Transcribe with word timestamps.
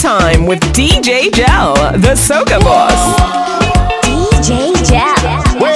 time 0.00 0.46
with 0.46 0.60
DJ 0.72 1.30
Jel, 1.30 1.74
the 1.92 2.14
Soca 2.14 2.58
Boss. 2.60 3.20
DJ 4.02 4.72
Jel. 4.88 5.69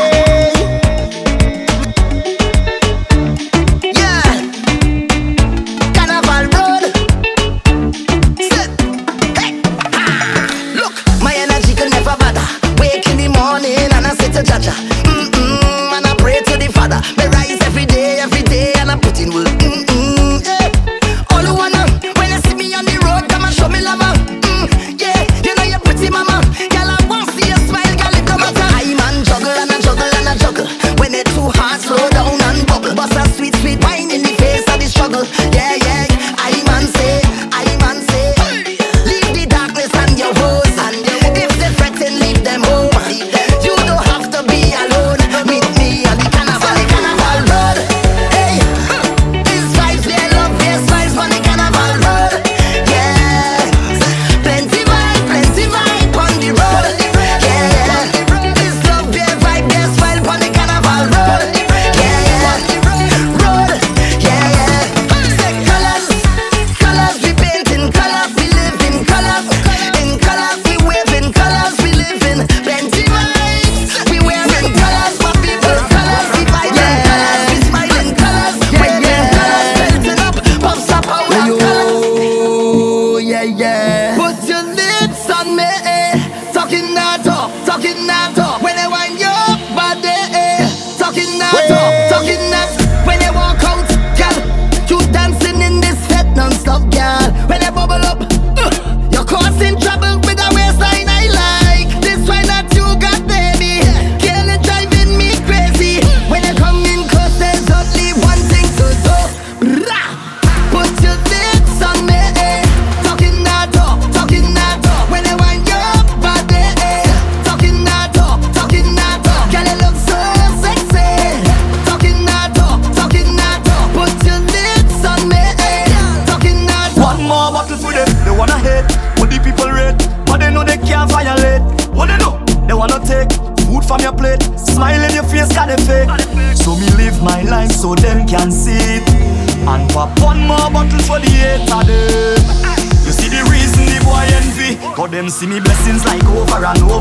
see 145.35 145.49
me 145.49 145.59
blessings 145.59 146.05
like 146.05 146.25
over 146.27 146.65
and 146.65 146.83
over. 146.83 146.94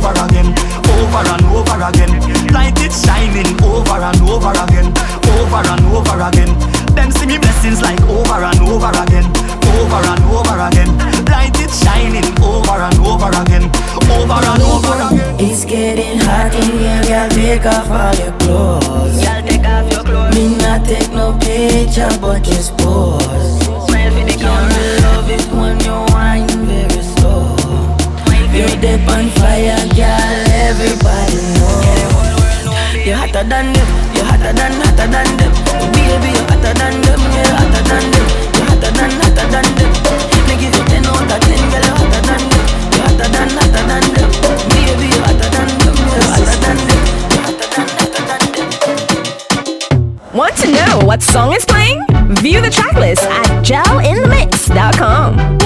song 51.33 51.51
is 51.51 51.66
playing? 51.66 51.99
View 52.44 52.61
the 52.61 52.69
tracklist 52.69 53.23
at 53.23 53.66
jelinthemix.com. 53.66 55.62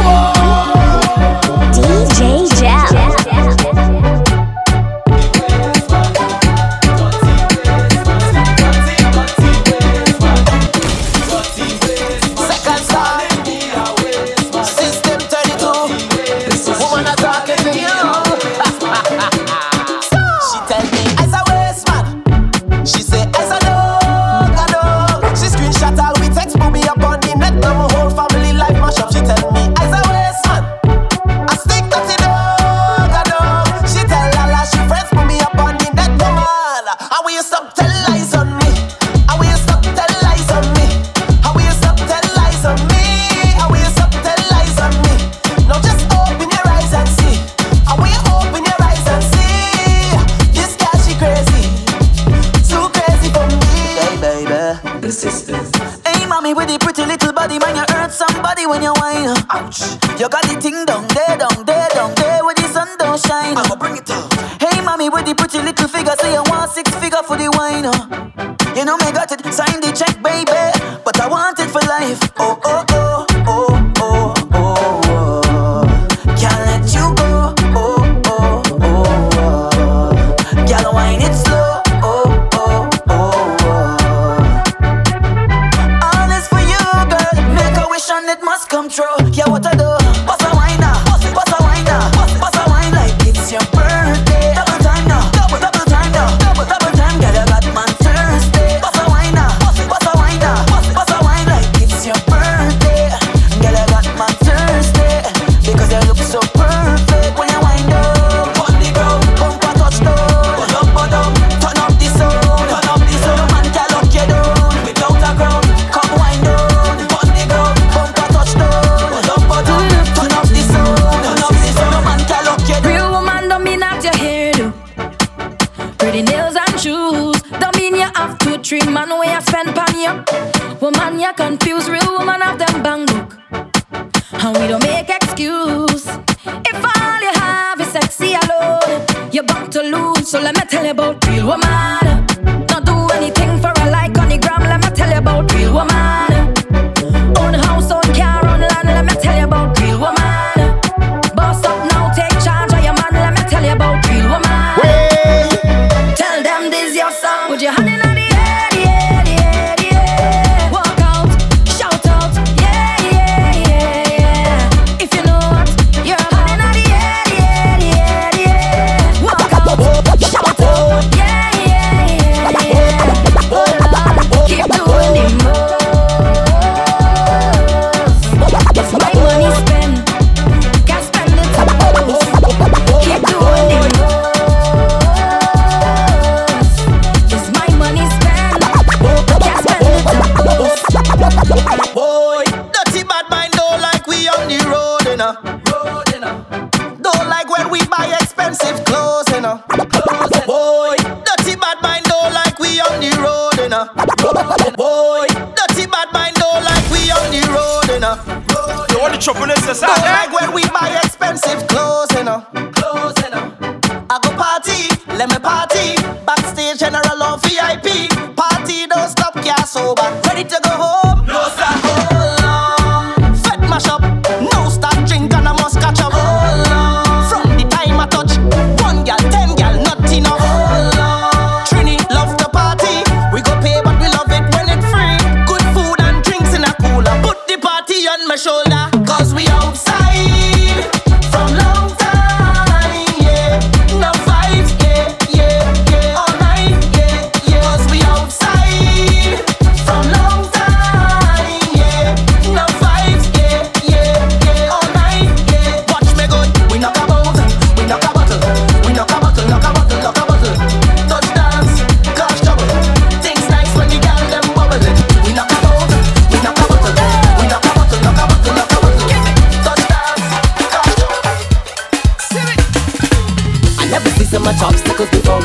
and 274.33 274.43
much 274.43 274.61
obstacles 274.61 275.09
before. 275.09 275.41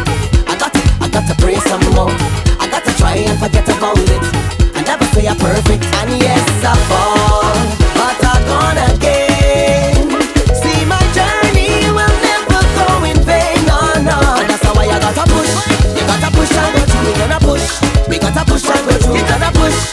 I 0.46 0.56
got 0.58 0.74
it, 0.74 0.84
I 1.00 1.08
got 1.08 1.28
to 1.28 1.34
pray 1.42 1.56
some 1.56 1.80
more. 1.94 2.10
I 2.58 2.68
got 2.70 2.84
to 2.84 2.92
try 2.96 3.16
and 3.16 3.38
forget 3.38 3.68
about 3.68 3.98
it. 3.98 4.22
I 4.74 4.82
never 4.82 5.04
say 5.14 5.26
I'm 5.26 5.36
perfect, 5.36 5.84
and 5.84 6.10
yes, 6.20 6.48
I 6.64 6.74
fall, 6.88 7.42
but 7.94 8.24
I'm 8.24 8.42
gonna 8.46 8.98
get. 8.98 9.22
We 18.08 18.18
gotta 18.18 18.44
push 18.44 18.64
I 18.64 18.74
gotta 18.74 18.84
push, 18.84 19.06
we 19.06 19.20
gotta 19.22 19.58
push. 19.58 19.91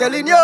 Este 0.00 0.12
línea 0.16 0.39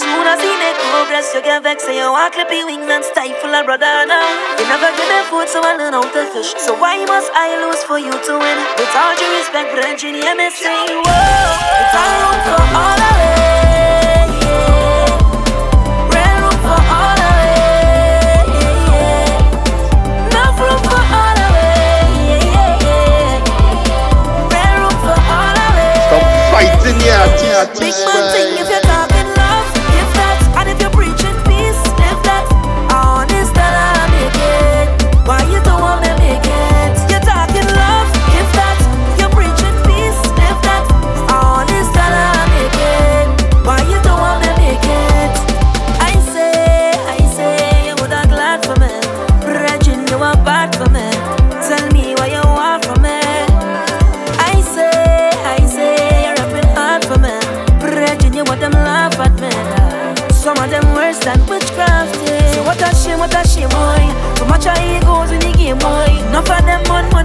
soon 0.00 0.26
as 0.26 0.40
see 0.40 0.56
the 0.58 0.70
cobras, 0.90 1.32
you 1.34 1.42
get 1.42 1.62
vexed 1.62 1.86
and 1.86 1.96
you 1.96 2.10
walk 2.10 2.32
clip 2.32 2.50
wings 2.50 2.90
and 2.90 3.04
stifle 3.04 3.54
a 3.54 3.62
brother 3.62 4.06
now. 4.06 4.26
You 4.58 4.66
never 4.66 4.90
get 4.96 5.06
the 5.06 5.22
food, 5.30 5.48
so 5.48 5.62
I 5.62 5.76
learn 5.76 5.92
how 5.92 6.02
to 6.02 6.24
fish. 6.34 6.54
So 6.58 6.74
why 6.74 7.04
must 7.04 7.30
I 7.34 7.54
lose 7.62 7.82
for 7.84 7.98
you 7.98 8.12
to 8.12 8.32
win? 8.38 8.58
With 8.78 8.94
all 8.96 9.14
due 9.14 9.30
respect, 9.38 9.70
Brendan, 9.74 10.14
you're 10.18 10.36
missing. 10.36 10.88
Whoa, 11.04 11.14
it's 11.78 11.94
all 11.94 12.12
room 12.22 12.38
for 12.42 12.62
all 12.74 12.98
of 12.98 13.18
it. 13.20 13.44
Fighting, 26.54 27.00
yeah, 27.02 27.26
yeah, 27.42 27.66
yeah. 27.66 27.80
Big 27.82 27.94
man, 28.06 28.63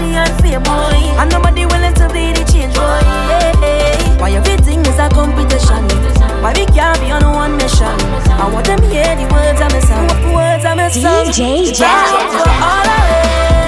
money 0.09 0.17
and 0.17 0.41
fame, 0.41 0.63
boy. 0.63 1.19
And 1.19 1.31
nobody 1.31 1.65
willing 1.65 1.93
to 1.95 2.07
be 2.09 2.33
the 2.33 2.43
change, 2.51 2.73
boy. 2.73 3.01
Why 4.19 4.31
everything 4.31 4.81
is 4.81 4.99
a 4.99 5.09
competition? 5.09 5.83
Why 6.41 6.53
we 6.53 6.65
can't 6.65 6.99
be 6.99 7.11
on 7.11 7.23
one 7.33 7.57
mission? 7.57 7.95
I 8.39 8.49
want 8.51 8.65
them 8.65 8.81
hear 8.83 9.15
the 9.15 9.27
words 9.31 9.61
I'm 9.61 9.71
missing. 9.71 10.33
Words 10.33 10.65
I'm 10.65 10.77
missing. 10.77 11.03
DJ 11.03 11.75
Jack. 11.77 12.11
All 12.11 12.85
I 12.85 13.58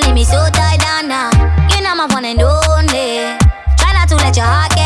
leave 0.00 0.14
me 0.14 0.24
so 0.24 0.38
tied 0.52 0.80
down 0.80 1.08
now. 1.08 1.30
You 1.74 1.82
know 1.82 1.94
my 1.94 2.06
one 2.06 2.24
and 2.24 2.40
only. 2.40 3.38
Try 3.78 3.92
not 3.92 4.08
to 4.08 4.16
let 4.16 4.36
your 4.36 4.46
heart 4.46 4.77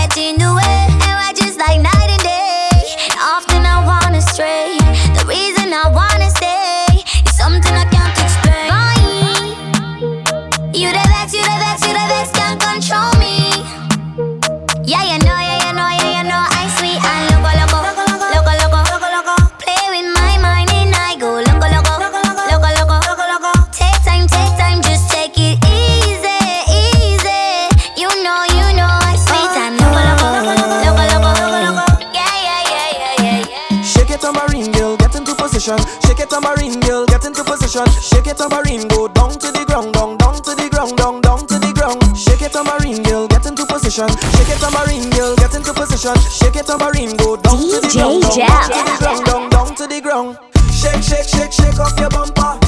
position. 35.62 36.00
Shake 36.02 36.18
it 36.18 36.30
tambourine 36.30 36.80
girl, 36.80 37.06
get 37.06 37.24
into 37.24 37.44
position. 37.44 37.86
Shake 38.02 38.26
it 38.26 38.36
tambourine, 38.36 38.88
go 38.88 39.06
down 39.06 39.30
to 39.30 39.48
the 39.52 39.64
ground, 39.64 39.94
down, 39.94 40.16
down 40.18 40.34
to 40.42 40.54
the 40.58 40.68
ground, 40.70 40.96
down, 40.96 41.20
down 41.20 41.46
to 41.46 41.58
the 41.58 41.70
ground. 41.72 42.02
Shake 42.18 42.42
it 42.42 42.52
tambourine 42.52 43.02
girl, 43.02 43.28
get 43.28 43.46
into 43.46 43.64
position. 43.66 44.08
Shake 44.34 44.50
it 44.50 44.58
tambourine 44.58 45.10
girl, 45.14 45.36
get 45.36 45.54
into 45.54 45.72
position. 45.72 46.18
Shake 46.26 46.56
it 46.56 46.66
tambourine, 46.66 47.14
go 47.16 47.36
down 47.36 47.62
to 47.62 47.78
the 47.78 47.90
ground, 47.94 48.22
down, 48.26 48.42
down 48.42 48.66
to 48.66 48.82
the 48.82 48.96
ground, 48.98 49.22
down, 49.26 49.42
down 49.50 49.74
to 49.76 49.86
the 49.86 50.00
ground. 50.02 50.38
Shake, 50.74 51.02
shake, 51.02 51.30
shake, 51.30 51.52
shake 51.54 51.78
off 51.78 51.94
your 51.94 52.10
bumper. 52.10 52.58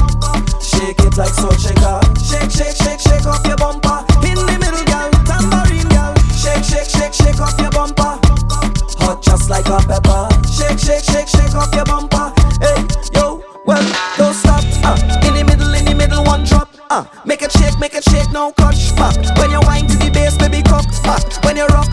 Shake 0.63 0.99
it 1.03 1.17
like 1.19 1.35
salt 1.35 1.59
shaker. 1.59 1.99
Shake, 2.23 2.47
shake, 2.47 2.79
shake, 2.79 3.01
shake 3.03 3.27
off 3.27 3.43
your 3.43 3.59
bumper. 3.59 4.07
In 4.23 4.39
the 4.39 4.55
middle, 4.55 4.85
girl, 4.87 5.11
tambourine 5.27 5.89
girl. 5.91 6.15
Shake, 6.31 6.63
shake, 6.63 6.87
shake, 6.87 7.11
shake 7.11 7.43
off 7.43 7.59
your 7.59 7.71
bumper. 7.75 8.15
Hot 9.03 9.19
just 9.19 9.49
like 9.49 9.67
a 9.67 9.83
pepper. 9.83 10.04
Uh, 16.95 17.03
make 17.25 17.41
it 17.41 17.51
shake, 17.51 17.77
make 17.77 17.93
it 17.93 18.05
shake, 18.05 18.31
now 18.31 18.51
catch 18.51 18.95
back. 18.95 19.17
When 19.37 19.51
you 19.51 19.59
wind 19.67 19.89
to 19.89 19.97
the 19.97 20.09
bass, 20.11 20.37
baby, 20.37 20.61
cock 20.63 20.87
back. 21.03 21.43
When 21.43 21.57
you 21.57 21.65
rock 21.67 21.84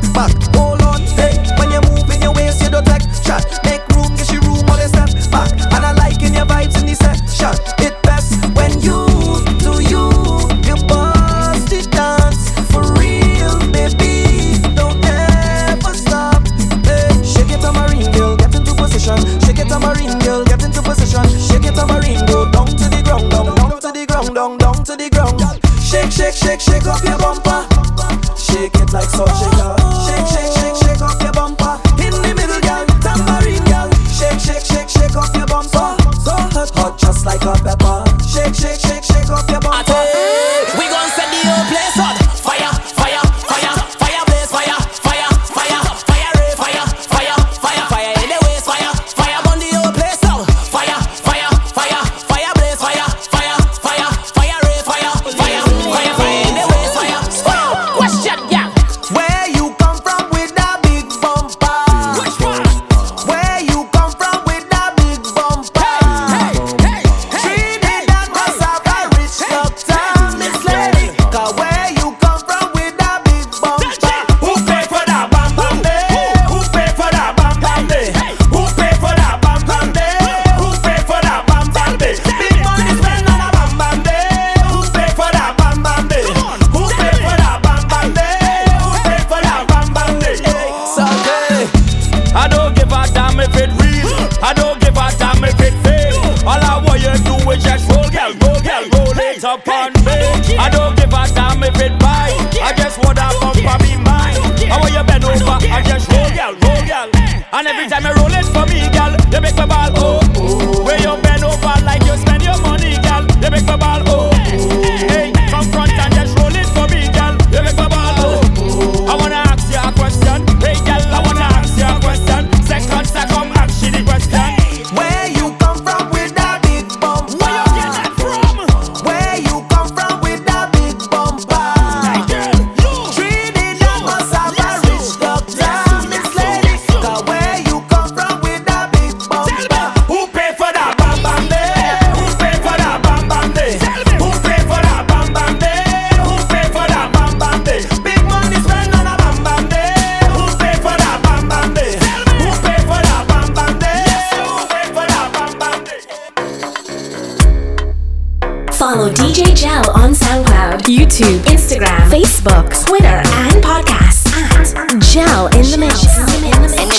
Facebook, 162.43 162.87
Twitter, 162.87 163.07
and 163.07 163.63
podcasts 163.63 164.75
at 164.75 165.01
Jel 165.01 165.47
in 165.47 165.63
the 165.71 165.79
Mix. 165.79 166.03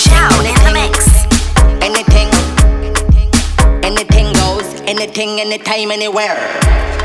Jel 0.04 0.40
in 0.40 0.54
the 0.64 0.72
Mix. 0.72 1.24
Anything, 3.84 4.32
goes, 4.32 4.80
anything, 4.88 5.40
anytime, 5.40 5.90
anywhere. 5.90 6.36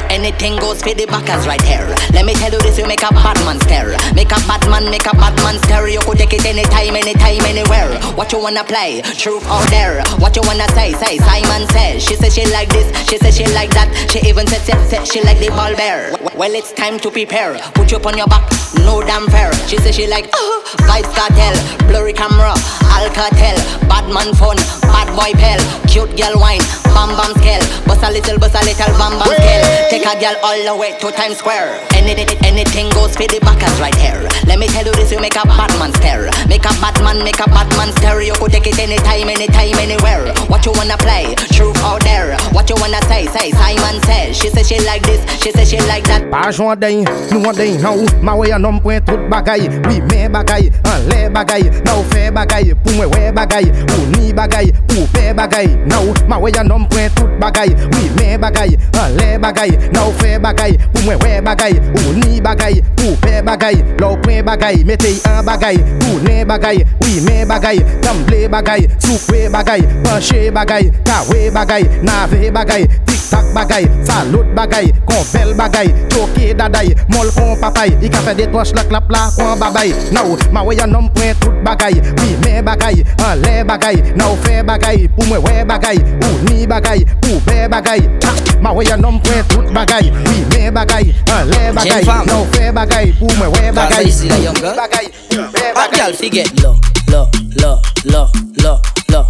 Anything 0.10 0.58
goes 0.58 0.82
for 0.82 0.94
the 0.94 1.06
backers 1.06 1.46
right 1.46 1.62
here. 1.62 1.86
Let 2.14 2.26
me 2.26 2.34
tell 2.34 2.52
you 2.52 2.60
this, 2.60 2.78
you 2.80 2.88
make 2.88 3.04
a 3.04 3.12
bad 3.12 3.38
man 3.46 3.60
stare. 3.62 3.96
Make 4.16 4.32
a 4.32 4.40
bad 4.48 4.68
man, 4.70 4.90
make 4.90 5.06
a 5.06 5.12
bad 5.14 5.36
man 5.44 5.60
stare. 5.64 5.88
You 5.88 6.00
could 6.00 6.18
take 6.18 6.34
it 6.34 6.46
anytime, 6.46 6.96
anytime, 6.96 7.46
anywhere. 7.46 8.00
What 8.16 8.32
you 8.32 8.40
wanna 8.40 8.64
play? 8.64 9.02
Truth 9.04 9.46
or 9.52 9.64
dare? 9.68 10.02
What 10.18 10.36
you 10.36 10.42
wanna 10.46 10.68
say? 10.74 10.94
Say 10.94 11.18
Simon 11.20 11.68
says. 11.70 12.04
She 12.04 12.16
says 12.16 12.34
she 12.34 12.46
like 12.52 12.70
this, 12.70 12.88
she 13.08 13.18
says 13.18 13.38
she 13.38 13.46
like 13.54 13.70
that. 13.72 13.92
She 14.10 14.20
even 14.28 14.48
says 14.48 14.64
said, 14.64 14.80
said 14.88 15.06
she 15.06 15.22
like 15.22 15.38
the 15.40 15.50
ball 15.50 15.76
bear. 15.76 16.16
Well, 16.40 16.56
it's 16.56 16.72
time 16.72 16.96
to 17.04 17.12
prepare. 17.12 17.60
Put 17.76 17.92
you 17.92 17.98
up 18.00 18.08
on 18.08 18.16
your 18.16 18.32
back, 18.32 18.48
no 18.88 19.04
damn 19.04 19.28
fair. 19.28 19.52
She 19.68 19.76
says 19.76 19.92
she 19.92 20.08
like 20.08 20.32
uh, 20.32 20.64
vibes 20.88 21.12
cartel, 21.12 21.52
blurry 21.92 22.16
camera, 22.16 22.56
Alcatel, 22.96 23.60
bad 23.92 24.08
man 24.08 24.32
fun, 24.40 24.56
bad 24.88 25.12
boy 25.20 25.36
pal, 25.36 25.60
cute 25.92 26.16
girl 26.16 26.40
wine, 26.40 26.64
bam 26.96 27.12
bam 27.20 27.36
scale, 27.44 27.60
bust 27.84 28.08
a 28.08 28.10
little, 28.16 28.40
bust 28.40 28.56
a 28.56 28.64
little 28.64 28.88
bam 28.96 29.20
bam 29.20 29.36
scale. 29.36 29.68
Take 29.92 30.08
a 30.08 30.16
girl 30.16 30.40
all 30.40 30.56
the 30.56 30.72
way 30.80 30.96
to 31.04 31.12
Times 31.12 31.44
Square. 31.44 31.76
Any, 31.92 32.16
anything 32.48 32.88
goes 32.96 33.20
for 33.20 33.28
the 33.28 33.44
backers 33.44 33.76
right 33.84 34.00
here. 34.00 34.24
Let 34.48 34.64
me 34.64 34.72
tell 34.72 34.88
you 34.88 34.96
this, 34.96 35.12
you 35.12 35.20
make 35.20 35.36
a 35.36 35.44
bad 35.44 35.76
man 35.76 35.92
stare. 36.00 36.32
Make 36.48 36.64
a 36.64 36.72
bad 36.80 36.96
man, 37.04 37.20
make 37.20 37.44
a 37.44 37.52
bad 37.52 37.68
man 37.76 37.92
stare. 38.00 38.24
You 38.24 38.32
could 38.40 38.56
take 38.56 38.72
it 38.72 38.80
anytime, 38.80 39.28
anytime, 39.28 39.76
anywhere. 39.76 40.32
What 40.48 40.64
you 40.64 40.72
wanna 40.72 40.96
play? 41.04 41.36
Truth 41.52 41.84
or 41.84 42.00
dare? 42.00 42.40
What 42.56 42.72
you 42.72 42.80
wanna 42.80 43.04
say 43.12 43.19
say 43.30 43.52
Simon 43.52 44.02
says 44.04 44.38
She 44.38 44.50
say 44.50 44.64
she 44.64 44.78
like 44.86 45.04
this, 45.04 45.22
she 45.42 45.52
say 45.52 45.66
she 45.66 45.80
like 45.88 46.04
that. 46.06 46.30
Pa 46.32 46.50
jwa 46.52 46.76
den, 46.80 47.06
nou 47.32 47.50
an 47.50 47.56
den 47.56 47.82
nou 47.82 48.06
Ma 48.26 48.36
wey 48.36 48.52
an 48.52 48.66
om 48.66 48.80
pwen 48.84 49.02
tout 49.06 49.22
bagay. 49.32 49.70
Oui 49.88 50.02
men 50.10 50.32
bagay, 50.34 50.70
an 50.90 51.08
le 51.10 51.30
bagay 51.34 51.70
Nou 51.86 52.04
fe 52.12 52.30
bagay, 52.34 52.74
pou 52.84 52.96
mwen 52.98 53.10
we 53.14 53.32
bagay 53.36 53.70
Ou 53.96 54.06
ni 54.14 54.34
bagay, 54.34 54.72
pou 54.90 55.08
pe 55.14 55.34
bagay. 55.38 55.70
Nou, 55.90 56.14
ma 56.30 56.40
wey 56.42 56.58
an 56.60 56.72
om 56.74 56.86
pwen 56.90 57.10
tout 57.18 57.32
bagay. 57.42 57.74
Oui 57.94 58.10
men 58.18 58.42
bagay, 58.42 58.76
an 59.00 59.16
le 59.18 59.30
bagay 59.42 59.76
Nou 59.96 60.14
fe 60.20 60.38
bagay, 60.42 60.78
pou 60.94 61.06
mwen 61.08 61.22
we 61.24 61.40
bagay 61.46 61.80
Ou 62.02 62.16
ni 62.20 62.42
bagay, 62.42 62.82
pou 63.00 63.16
pe 63.24 63.42
bagay. 63.46 63.82
Lou 64.00 64.18
pwen 64.24 64.44
bagay, 64.46 64.84
metey 64.88 65.20
an 65.30 65.44
bagay 65.48 65.80
Pou 66.00 66.20
ne 66.26 66.44
bagay, 66.46 66.84
oui 67.04 67.20
men 67.26 67.48
bagay 67.50 67.82
Kamble 68.06 68.48
bagay, 68.52 68.88
soukwe 69.00 69.48
bagay 69.54 69.86
Panche 70.06 70.50
bagay, 70.56 70.92
kawe 71.08 71.42
bagay 71.56 71.90
Nave 72.04 72.52
bagay, 72.56 72.88
tik 73.06 73.19
Sak 73.30 73.46
bagay, 73.54 73.86
salot 74.02 74.48
bagay, 74.58 74.90
kon 75.06 75.22
bel 75.30 75.54
bagay 75.54 75.94
Toke 76.10 76.50
daday, 76.58 76.90
mol 77.14 77.30
kon 77.38 77.54
papay 77.62 77.94
I 78.02 78.10
ka 78.10 78.24
fe 78.26 78.34
de 78.34 78.48
detwash 78.48 78.74
la 78.74 78.84
klap 78.90 79.06
la 79.14 79.28
kon 79.38 79.60
babay. 79.62 79.94
Nou, 80.16 80.34
ma 80.52 80.64
wey 80.66 80.82
an 80.82 80.96
om 80.98 81.10
pren 81.14 81.38
tout 81.44 81.54
bagay 81.66 81.94
Wi 82.22 82.34
men 82.42 82.66
bagay, 82.66 83.04
an 83.28 83.38
le 83.44 83.62
bagay 83.70 84.02
Nou 84.18 84.34
fe 84.46 84.64
bagay, 84.66 85.06
pou 85.14 85.30
mwen 85.30 85.44
we 85.46 85.62
bagay 85.70 86.02
Ou 86.26 86.42
ni 86.50 86.66
bagay, 86.66 87.06
pou 87.22 87.38
be 87.46 87.68
bagay. 87.70 88.02
Ha, 88.26 88.34
Ma 88.66 88.74
wey 88.74 88.90
an 88.92 89.06
om 89.06 89.22
pren 89.22 89.46
tout 89.54 89.70
bagay 89.78 90.10
Wi 90.26 90.42
men 90.50 90.74
bagay, 90.74 91.14
an 91.30 91.54
le 91.54 91.70
bagay 91.78 92.10
Nou 92.26 92.50
fe 92.56 92.72
bagay, 92.74 93.14
pou 93.22 93.30
mwen 93.38 93.54
we 93.54 93.72
bagay. 93.78 94.10
Ou 94.10 94.30
ni 94.34 94.74
bagay, 94.74 95.06
pou 95.30 95.46
be 95.54 95.68
bagay. 95.70 95.86
Adyal 95.86 96.14
fi 96.14 96.30
get 96.30 96.50
lo, 96.64 96.76
lo, 97.12 97.30
lo, 97.62 97.80
lo, 98.06 98.28
lo, 98.64 98.80
lo. 99.14 99.26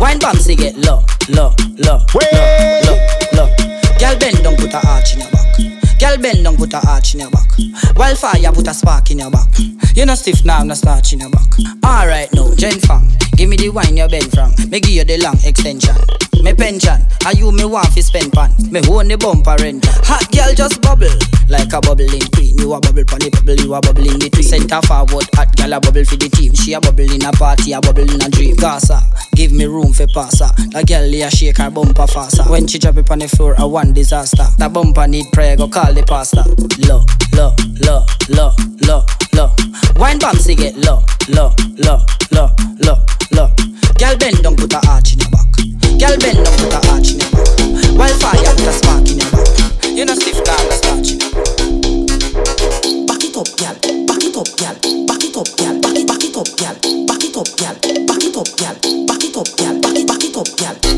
Wine 0.00 0.18
bomb 0.18 0.40
si 0.40 0.56
get 0.56 0.74
lo, 0.86 1.02
lo, 1.28 1.54
lo, 1.78 1.98
lo, 2.18 2.34
lo. 2.86 3.13
Girl 3.98 4.18
bend 4.18 4.42
down, 4.42 4.56
put 4.56 4.74
a 4.74 4.86
arch 4.86 5.14
in 5.14 5.20
your 5.20 5.30
back. 5.30 5.43
Girl 6.04 6.18
bend 6.18 6.44
down, 6.44 6.56
put 6.58 6.74
a 6.74 6.86
arch 6.86 7.14
in 7.14 7.20
your 7.20 7.30
back. 7.30 7.48
Wildfire, 7.96 8.52
put 8.52 8.68
a 8.68 8.74
spark 8.74 9.10
in 9.10 9.20
your 9.20 9.30
back. 9.30 9.48
You 9.96 10.04
no 10.04 10.14
stiff 10.14 10.44
now, 10.44 10.58
I'm 10.58 10.66
no 10.66 10.74
starch 10.74 11.14
in 11.14 11.20
your 11.20 11.30
back. 11.30 11.48
Alright 11.82 12.28
now, 12.34 12.54
Jen 12.56 12.78
Fang, 12.78 13.08
give 13.36 13.48
me 13.48 13.56
the 13.56 13.70
wine 13.70 13.96
you 13.96 14.06
bend 14.06 14.30
from. 14.30 14.52
Me 14.68 14.80
give 14.80 14.90
you 14.90 15.04
the 15.04 15.16
long 15.22 15.38
extension. 15.44 15.96
Me 16.44 16.52
pension, 16.52 17.00
and 17.24 17.38
you 17.38 17.50
me 17.52 17.64
want 17.64 17.88
fi 17.88 18.02
spend 18.02 18.30
pan. 18.34 18.52
Me 18.68 18.84
own 18.90 19.08
the 19.08 19.16
bumper 19.16 19.56
rent. 19.64 19.86
Hot 20.04 20.28
girl 20.28 20.52
just 20.52 20.82
bubble 20.82 21.08
like 21.48 21.72
a 21.72 21.80
bubbling 21.80 22.20
queen. 22.36 22.58
You 22.58 22.74
a 22.74 22.80
bubble 22.80 23.00
the 23.00 23.30
bubble, 23.32 23.56
you 23.56 23.72
a 23.72 23.80
bubble 23.80 24.04
in 24.04 24.18
between. 24.18 24.44
Center 24.44 24.82
forward, 24.84 25.24
hot 25.32 25.56
girl 25.56 25.72
a 25.72 25.80
bubble 25.80 26.04
for 26.04 26.20
the 26.20 26.28
team. 26.28 26.52
She 26.52 26.74
a 26.74 26.80
bubble 26.80 27.08
in 27.08 27.24
a 27.24 27.32
party, 27.32 27.72
a 27.72 27.80
bubble 27.80 28.04
in 28.04 28.20
a 28.20 28.28
dream. 28.28 28.56
Gaza, 28.56 29.00
give 29.32 29.52
me 29.52 29.64
room 29.64 29.94
for 29.94 30.04
passer. 30.12 30.52
The 30.68 30.84
girl 30.84 31.08
a 31.08 31.30
shake 31.30 31.56
her 31.64 31.70
bumper 31.70 32.06
faster. 32.06 32.44
When 32.44 32.66
she 32.66 32.76
drop 32.76 32.98
it 32.98 33.10
on 33.10 33.20
the 33.20 33.28
floor, 33.28 33.54
a 33.56 33.66
one 33.66 33.94
disaster. 33.94 34.44
The 34.58 34.68
bumper 34.68 35.06
need 35.06 35.32
prayer, 35.32 35.56
go 35.56 35.68
call 35.68 35.93
the 35.94 36.02
pastor. 36.02 36.42
Low, 36.90 37.06
low, 37.38 37.54
low, 37.86 38.02
low, 38.34 38.50
low, 38.82 39.00
low. 39.34 39.48
Wine 39.96 40.18
they 40.18 40.54
get 40.54 40.74
low, 40.82 40.98
low, 41.30 41.54
low, 41.86 42.02
low, 42.34 42.50
low, 42.82 42.98
low. 43.32 43.48
Girl 43.98 44.16
bend 44.18 44.42
down, 44.42 44.56
put 44.56 44.72
a 44.74 44.80
arch 44.90 45.14
in 45.14 45.22
your 45.22 45.30
back. 45.30 45.46
Girl 46.00 46.16
bend 46.18 46.42
down, 46.42 46.54
put 46.58 46.74
a 46.74 46.80
arch 46.90 47.14
in 47.14 47.22
your 47.22 47.30
back. 47.30 47.46
Wildfire, 47.94 48.54
put 48.58 48.66
a 48.66 48.74
spark 48.74 49.06
in 49.06 49.22
your 49.22 49.30
back. 49.30 49.46
You 49.94 50.04
know 50.04 50.14
stiff 50.18 50.42
down, 50.42 50.58
in 50.98 51.18
your 51.20 51.30
back. 53.06 53.22
It 53.22 53.36
up, 53.38 53.50
gal. 53.54 53.74
Back 54.06 54.22
it 54.24 54.36
up, 54.36 54.50
gal. 54.58 54.74
Back 55.06 55.22
it 55.22 55.36
up, 55.36 55.50
gal. 55.58 55.74
Back 55.78 55.94
it, 55.94 56.06
back 56.06 56.22
it 56.22 56.36
up, 56.36 56.50
gal. 56.58 56.74
Back 57.06 57.22
it 57.22 57.36
up, 57.36 57.50
gal. 57.54 57.74
Back 58.06 58.24
it 58.24 58.36
up, 58.36 58.50
gal. 58.58 58.74
Back 59.06 59.22
it 59.22 59.36
up, 59.36 59.48
gal. 59.56 59.74
Back 59.80 59.96
it, 59.96 60.06
back 60.06 60.24
it 60.24 60.36
up, 60.36 60.48
gal. 60.58 60.93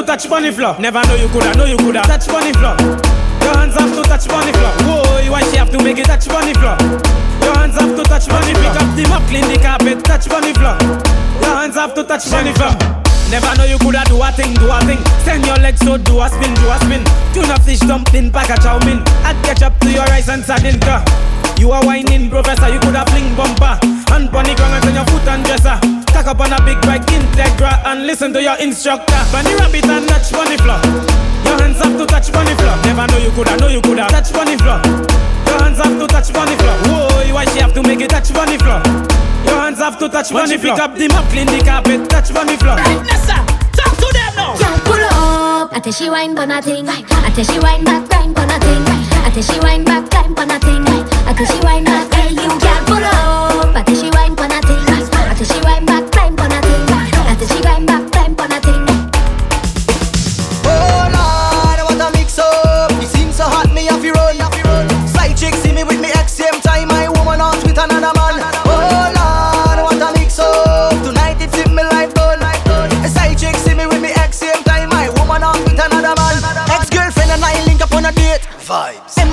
To 0.00 0.06
touch 0.06 0.30
bunny 0.30 0.50
floor. 0.52 0.76
Never 0.78 1.02
know 1.06 1.14
you 1.14 1.28
coulda, 1.28 1.54
know 1.56 1.64
you 1.64 1.76
coulda 1.76 2.02
touch 2.02 2.26
bunny 2.28 2.52
floor. 2.52 2.76
Your 3.42 3.54
hands 3.58 3.74
have 3.74 3.90
to 3.94 4.02
touch 4.02 4.28
bunny 4.28 4.52
floor. 4.52 4.72
Whoa, 4.86 5.30
why 5.30 5.42
she 5.50 5.56
have 5.56 5.70
to 5.70 5.82
make 5.82 5.98
it 5.98 6.06
touch 6.06 6.28
bunny 6.28 6.54
floor? 6.54 6.76
Your 7.42 7.54
hands 7.58 7.74
have 7.74 7.96
to 7.96 8.02
touch 8.04 8.28
bunny 8.28 8.54
floor. 8.54 8.72
Pick 8.72 8.82
up 8.82 8.88
the 8.94 9.04
mop, 9.08 9.22
clean 9.26 9.46
the 9.50 9.58
carpet, 9.58 10.04
touch 10.04 10.28
bunny 10.28 10.54
floor. 10.54 10.78
Your 11.42 11.54
hands 11.56 11.74
have 11.74 11.94
to 11.94 12.04
touch 12.04 12.30
bunny 12.30 12.52
floor. 12.54 12.74
Never 13.30 13.50
know 13.58 13.64
you 13.64 13.78
coulda 13.78 14.04
do 14.06 14.22
a 14.22 14.30
thing, 14.30 14.54
do 14.54 14.70
a 14.70 14.78
thing. 14.86 15.02
Send 15.26 15.44
your 15.44 15.58
legs 15.58 15.80
so 15.80 15.98
do 15.98 16.20
a 16.20 16.28
spin, 16.30 16.54
do 16.54 16.70
a 16.70 16.78
spin. 16.78 17.02
Tuna 17.34 17.58
fish 17.60 17.80
dumpling, 17.80 18.30
pack 18.30 18.50
a 18.50 18.56
chow 18.62 18.78
mein. 18.86 19.02
Add 19.26 19.36
ketchup 19.44 19.78
to 19.80 19.90
your 19.90 20.06
rice 20.06 20.28
and 20.28 20.44
sardine. 20.44 20.78
You 21.58 21.72
are 21.72 21.84
whining, 21.84 22.30
professor. 22.30 22.70
You 22.70 22.78
coulda 22.80 23.04
fling 23.10 23.34
bumper. 23.34 23.98
and 24.12 24.30
bunny 24.32 24.54
ground 24.54 24.67
listen 28.18 28.32
to 28.34 28.42
your 28.42 28.58
instructor. 28.58 29.14
Bunny 29.30 29.54
rabbit 29.54 29.86
and 29.86 30.08
touch 30.08 30.32
bunny 30.32 30.56
floor. 30.58 30.82
Your 31.46 31.54
hands 31.62 31.78
have 31.78 31.94
to 31.96 32.04
touch 32.04 32.32
bunny 32.32 32.50
floor. 32.58 32.74
Never 32.82 33.06
know 33.06 33.18
you 33.22 33.30
coulda, 33.30 33.56
know 33.58 33.68
you 33.68 33.80
coulda 33.80 34.08
touch 34.10 34.32
bunny 34.32 34.56
floor. 34.58 34.82
Your 35.46 35.62
hands 35.62 35.78
have 35.78 35.94
to 35.94 36.06
touch 36.08 36.32
bunny 36.32 36.56
floor. 36.58 36.74
Whoa, 36.90 37.32
why 37.32 37.44
she 37.44 37.60
have 37.60 37.72
to 37.74 37.82
make 37.84 38.00
it 38.00 38.10
touch 38.10 38.34
bunny 38.34 38.58
floor? 38.58 38.82
Your 39.46 39.62
hands 39.62 39.78
have 39.78 40.00
to 40.00 40.08
touch 40.08 40.32
bunny 40.32 40.58
floor. 40.58 40.74
Pick 40.74 40.82
up 40.82 40.98
the 40.98 41.06
mop, 41.06 41.30
clean 41.30 41.46
the 41.46 41.62
carpet, 41.62 42.10
touch 42.10 42.34
bunny 42.34 42.56
floor. 42.56 42.74
Nessa, 43.06 43.38
talk 43.78 43.94
to 43.94 44.08
them 44.10 44.34
now. 44.34 44.58
Girl, 44.58 44.78
pull 44.82 45.04
up. 45.14 45.70
I 45.70 45.78
tell 45.78 45.92
she 45.92 46.10
wine 46.10 46.34
pon 46.34 46.50
a 46.50 46.60
thing. 46.60 46.88
I 46.88 47.30
tell 47.30 47.44
she 47.44 47.60
wine 47.60 47.84
back, 47.84 48.02
grind 48.10 48.34
pon 48.34 48.50
a 48.50 48.58
thing. 48.58 48.82
I 49.22 49.30
tell 49.30 49.46
she 49.46 49.60
wine 49.62 49.84
back, 49.84 50.10
climb 50.10 50.34
pon 50.34 50.50
a 50.50 50.58
thing. 50.58 50.82
I 50.82 51.32
tell 51.38 51.46
she 51.46 51.58
wine 51.62 51.84
back, 51.84 52.12
hey 52.14 52.34
you 52.34 52.50
girl, 52.58 52.82
pull 52.82 52.98
up. 52.98 53.57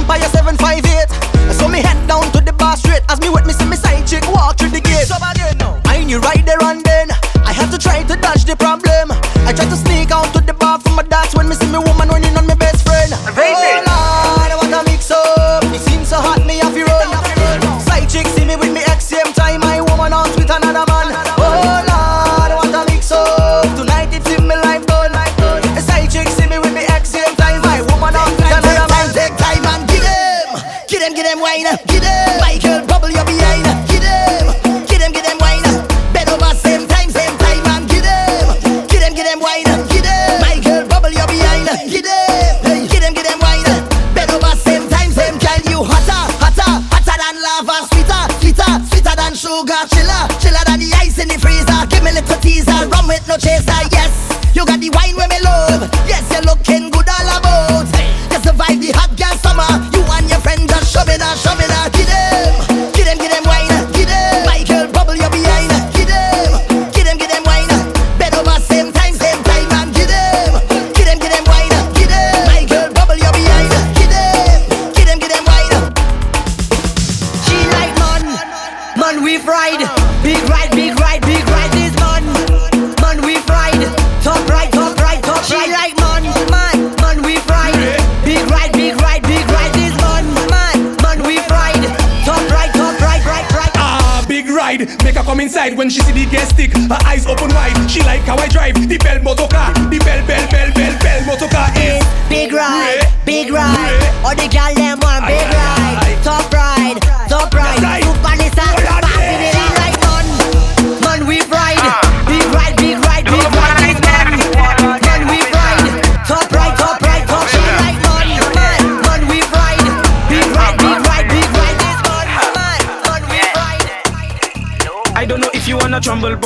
Empire 0.05 0.29
758. 0.29 1.57
So 1.57 1.67
me 1.67 1.81
head 1.81 1.97
down 2.07 2.31
to 2.33 2.39
the 2.39 2.53
bar 2.53 2.77
straight. 2.77 3.01
As 3.09 3.19
me 3.21 3.29
with 3.29 3.47
me 3.47 3.53
see 3.53 3.65
me 3.65 3.75
side 3.75 4.05
chick 4.05 4.21
walk 4.29 4.55
through 4.55 4.69
the 4.69 4.79
gate. 4.79 5.09
So 5.09 5.17
again 5.17 5.57
now. 5.57 5.81
I 5.85 6.03
knew 6.03 6.19
right 6.19 6.45
there 6.45 6.61
and 6.61 6.85
then. 6.85 7.09
I 7.41 7.51
had 7.51 7.71
to 7.71 7.79
try 7.79 8.03
to 8.03 8.15
dodge 8.15 8.45
the 8.45 8.55
problem. 8.55 8.74
Them, 41.75 43.13
them, 43.13 43.13
them 43.13 43.39
wine. 43.39 43.65
You 45.69 45.83
hotter, 45.83 46.23
hotter, 46.39 46.71
hotter 46.91 47.17
than 47.19 47.41
lava, 47.41 47.87
sweeter, 47.91 48.23
sweeter, 48.39 48.85
sweeter 48.87 49.15
than 49.15 49.35
sugar, 49.35 49.81
chiller, 49.91 50.27
chiller 50.39 50.63
than 50.65 50.79
the 50.79 50.93
ice 50.95 51.19
in 51.19 51.27
the 51.27 51.37
freezer. 51.37 51.85
Give 51.87 52.03
me 52.03 52.11
a 52.11 52.13
little 52.13 52.37
teaser, 52.39 52.87
rum 52.87 53.07
with 53.07 53.27
no 53.27 53.37
chaser. 53.37 53.94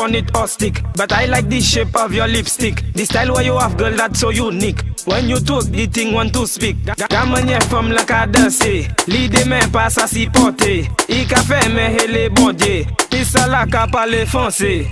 On 0.10 0.16
it 0.16 0.36
or 0.36 0.48
stick, 0.48 0.84
but 0.96 1.12
I 1.12 1.26
like 1.26 1.50
the 1.50 1.62
shape 1.62 1.96
of 1.96 2.14
your 2.14 2.28
lipstick. 2.28 2.84
The 2.94 3.06
style 3.06 3.34
where 3.34 3.44
you 3.44 3.58
have, 3.58 3.78
girl, 3.78 3.96
that's 3.96 4.20
so 4.20 4.30
unique. 4.30 4.82
When 5.06 5.30
you 5.30 5.40
talk, 5.40 5.66
the 5.66 5.86
thing 5.86 6.14
want 6.14 6.34
to 6.34 6.48
speak. 6.48 6.78
Ta 6.86 7.26
manière 7.26 7.64
from 7.70 7.92
la 7.92 8.04
ka 8.04 8.26
danser, 8.26 8.88
Li 9.10 9.28
demen 9.28 9.72
pa 9.74 9.88
sa 9.90 10.06
si 10.08 10.28
pote 10.30 10.86
I 11.10 11.26
ka 11.26 11.42
fe 11.42 11.58
men 11.74 11.96
hele 11.98 12.30
bondye. 12.30 12.86
Pisa 13.10 13.48
la 13.48 13.66
ka 13.66 13.88
pale 13.88 14.26
fonse. 14.30 14.86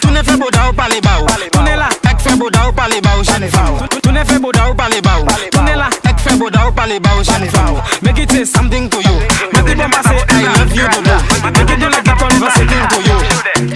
Toune 0.00 0.22
fe 0.22 0.36
boda 0.36 0.68
ou 0.68 0.74
pale 0.76 1.00
ba 1.00 1.14
ou. 1.22 1.26
Toune 1.50 1.76
la 1.80 1.88
ek 2.10 2.20
fe 2.20 2.34
boda 2.36 2.66
ou 2.68 2.74
pale 2.76 3.00
ba 3.00 3.16
ou 3.16 3.24
jen 3.24 3.46
faw 3.48 3.78
Toune 4.02 4.24
fe 4.28 4.38
boda 4.38 4.68
ou 4.68 4.76
pale 4.76 5.00
ba 5.00 5.16
ou. 5.22 5.38
Toune 5.50 5.76
la 5.80 5.88
ek 6.10 6.20
fe 6.20 6.36
boda 6.36 6.66
ou 6.68 6.74
pale 6.76 7.00
ba 7.00 7.16
ou 7.16 7.24
jen 7.24 7.48
faw 7.54 7.80
Make 8.02 8.18
it 8.18 8.30
say 8.30 8.44
something 8.44 8.90
to 8.90 9.00
you. 9.00 9.16
Mwen 9.54 9.64
te 9.64 9.74
bon 9.74 9.88
pase 9.90 10.12
I 10.28 10.44
love 10.44 10.76
you 10.76 10.84
to 10.84 11.00
do 11.00 11.16
Mwen 11.48 11.66
te 11.66 11.76
bon 11.80 11.88
la 11.88 12.02
ki 12.04 12.18
konvasetin 12.20 12.84
to 12.92 13.00
you. 13.08 13.18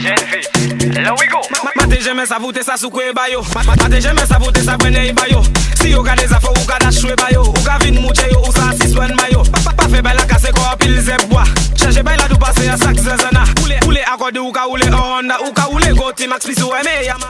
Jen 0.04 0.20
fi, 0.28 1.00
la 1.00 1.16
we 1.16 1.26
go. 1.32 1.40
Mate 1.76 2.02
jeme 2.04 2.26
sa 2.26 2.38
voute 2.38 2.62
sa 2.62 2.76
soukwe 2.76 3.12
bayo. 3.16 3.40
Mate 3.80 4.00
jeme 4.04 4.26
sa 4.28 4.38
voute 4.38 4.60
sa 4.60 4.76
vwene 4.76 5.08
i 5.08 5.12
bayo. 5.16 5.40
Si 5.80 5.90
yo 5.96 6.02
ka 6.04 6.16
de 6.16 6.28
zafo 6.28 6.52
ou 6.52 6.68
ka 6.68 6.78
dashwe 6.84 7.16
bayo. 7.16 7.48
Ou 7.48 7.64
ka 7.64 7.78
vin 7.80 8.00
mouche 8.00 8.28
yo 8.30 8.40
ou 8.44 8.52
sa 8.52 8.70
asiswen 8.70 9.13
ven 9.14 9.16
mayo. 9.16 9.42
Pa 9.76 9.88
fe 9.88 10.02
bay 10.02 10.14
la 10.14 10.26
kase 10.26 10.52
ko 10.52 10.60
apil 10.72 11.00
zep 11.00 11.28
bwa. 11.28 11.44
Chaje 11.76 12.02
bay 12.02 12.16
la 12.16 12.28
do 12.28 12.36
pase 12.36 12.68
a 12.68 12.76
sak 12.76 12.96
zezana. 12.96 13.44
Oule 13.86 14.00
akode 14.12 14.38
ou 14.38 14.52
ka 14.52 14.66
oule 14.68 14.86
oranda 14.92 15.38
Ou 15.44 15.52
ka 15.52 15.68
oule 15.70 15.94
goti 15.94 16.26
max 16.26 16.46
pisi 16.46 16.62
eme 16.62 17.04
yama. 17.06 17.28